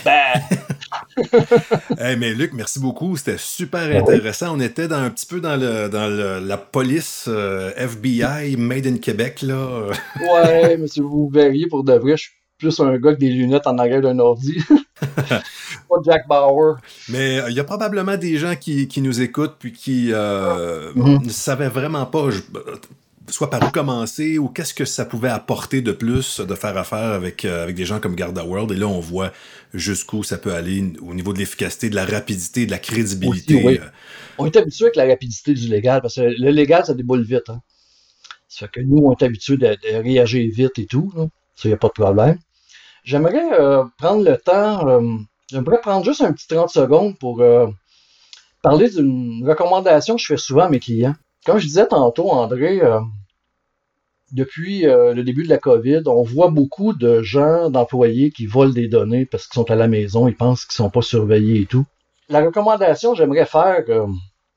[0.04, 0.40] Ben.
[1.98, 3.16] hey, mais Luc, merci beaucoup.
[3.16, 4.56] C'était super intéressant.
[4.56, 6.08] On était dans, un petit peu dans, le, dans
[6.44, 9.42] la police euh, FBI Made in Québec.
[9.42, 9.86] Là.
[10.32, 13.30] ouais, mais si vous verriez pour de vrai, je suis plus un gars avec des
[13.30, 14.58] lunettes en arrière d'un ordi.
[15.28, 16.76] pas Jack Bauer.
[17.08, 20.92] Mais euh, il y a probablement des gens qui, qui nous écoutent puis qui euh,
[20.94, 21.24] mm-hmm.
[21.24, 22.28] ne savaient vraiment pas
[23.28, 27.12] soit par où commencer ou qu'est-ce que ça pouvait apporter de plus de faire affaire
[27.12, 28.70] avec, euh, avec des gens comme Garda World.
[28.72, 29.32] Et là, on voit
[29.72, 33.80] jusqu'où ça peut aller au niveau de l'efficacité, de la rapidité, de la crédibilité.
[33.80, 33.84] Euh.
[34.38, 37.48] On est habitué avec la rapidité du légal parce que le légal, ça déboule vite.
[37.48, 37.60] Hein.
[38.48, 41.12] Ça fait que nous, on est habitué de, réagir vite et tout.
[41.56, 42.38] Ça, il n'y a pas de problème.
[43.04, 45.00] J'aimerais euh, prendre le temps,
[45.50, 47.42] j'aimerais prendre juste un petit 30 secondes pour
[48.62, 51.14] parler d'une recommandation que je fais souvent à mes clients.
[51.44, 53.00] Comme je disais tantôt, André, euh,
[54.32, 58.72] depuis euh, le début de la COVID, on voit beaucoup de gens, d'employés qui volent
[58.72, 61.62] des données parce qu'ils sont à la maison, ils pensent qu'ils ne sont pas surveillés
[61.62, 61.84] et tout.
[62.28, 64.06] La recommandation que j'aimerais faire euh,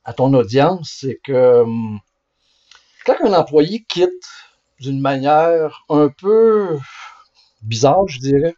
[0.05, 1.63] à ton audience, c'est que
[3.05, 4.09] quand un employé quitte
[4.79, 6.77] d'une manière un peu
[7.61, 8.55] bizarre, je dirais,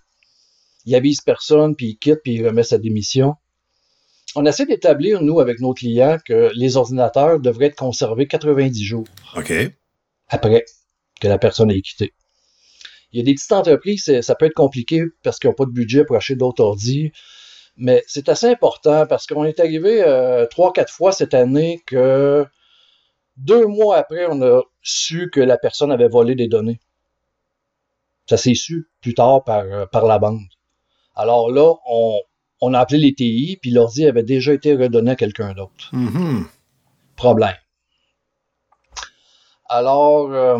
[0.85, 3.35] il avise personne, puis il quitte, puis il remet sa démission,
[4.35, 9.07] on essaie d'établir, nous, avec nos clients, que les ordinateurs devraient être conservés 90 jours.
[9.35, 9.53] OK.
[10.27, 10.65] Après
[11.19, 12.13] que la personne ait quitté.
[13.11, 15.71] Il y a des petites entreprises, ça peut être compliqué parce qu'ils n'ont pas de
[15.71, 17.11] budget pour acheter d'autres ordi.
[17.75, 22.45] Mais c'est assez important parce qu'on est arrivé euh, trois, quatre fois cette année que
[23.37, 26.79] deux mois après, on a su que la personne avait volé des données.
[28.27, 30.41] Ça s'est su plus tard par, euh, par la bande.
[31.15, 32.19] Alors là, on,
[32.61, 35.91] on a appelé les TI, puis l'ordi avait déjà été redonné à quelqu'un d'autre.
[35.93, 36.43] Mm-hmm.
[37.15, 37.55] Problème.
[39.69, 40.59] Alors, euh,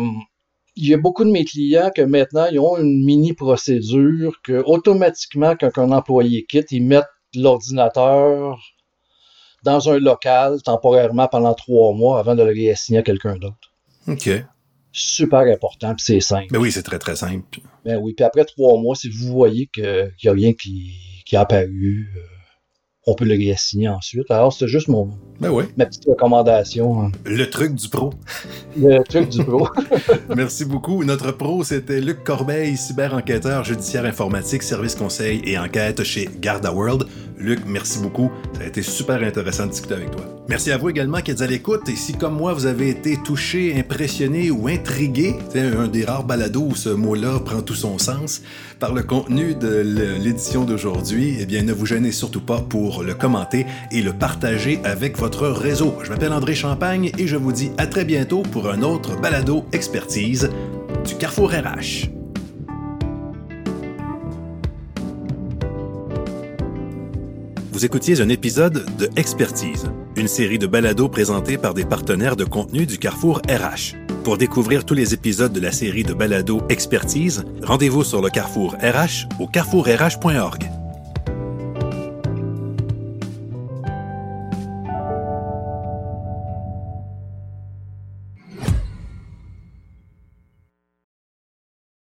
[0.76, 4.62] il y a beaucoup de mes clients que maintenant, ils ont une mini procédure que
[4.64, 8.58] automatiquement, quand un employé quitte, ils mettent l'ordinateur
[9.62, 13.72] dans un local temporairement pendant trois mois avant de le réassigner à quelqu'un d'autre.
[14.08, 14.30] OK.
[14.92, 16.46] Super important, puis c'est simple.
[16.50, 17.60] Mais ben oui, c'est très, très simple.
[17.84, 21.36] Ben oui, puis après trois mois, si vous voyez qu'il n'y a rien qui qui
[21.36, 22.08] a apparu.
[22.16, 22.20] Euh,
[23.06, 24.30] on peut le réassigner ensuite.
[24.30, 27.02] Alors, c'est juste mon, ben ma petite recommandation.
[27.02, 27.12] Hein.
[27.24, 28.12] Le truc du pro.
[28.76, 29.68] Le truc du pro.
[30.36, 31.02] Merci beaucoup.
[31.04, 37.06] Notre pro, c'était Luc Corbeil, cyber-enquêteur judiciaire informatique, service conseil et enquête chez Garda World.
[37.40, 38.30] Luc, merci beaucoup.
[38.54, 40.24] Ça a été super intéressant de discuter avec toi.
[40.48, 41.88] Merci à vous également qui êtes à l'écoute.
[41.88, 46.24] Et si, comme moi, vous avez été touché, impressionné ou intrigué, c'est un des rares
[46.24, 48.42] balados où ce mot-là prend tout son sens,
[48.78, 49.68] par le contenu de
[50.22, 54.80] l'édition d'aujourd'hui, eh bien, ne vous gênez surtout pas pour le commenter et le partager
[54.84, 55.94] avec votre réseau.
[56.02, 59.64] Je m'appelle André Champagne et je vous dis à très bientôt pour un autre balado
[59.72, 60.50] expertise
[61.06, 62.19] du Carrefour RH.
[67.80, 72.44] Vous écoutiez un épisode de Expertise, une série de balados présentés par des partenaires de
[72.44, 73.96] contenu du Carrefour RH.
[74.22, 78.74] Pour découvrir tous les épisodes de la série de balados Expertise, rendez-vous sur le Carrefour
[78.82, 80.79] RH au carrefourrh.org.